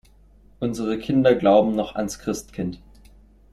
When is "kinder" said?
0.97-1.35